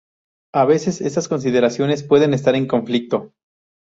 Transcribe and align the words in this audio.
A 0.51 0.65
veces 0.65 0.99
estas 0.99 1.27
consideraciones 1.27 2.01
pueden 2.01 2.33
estar 2.33 2.55
en 2.55 2.65
conflicto. 2.65 3.33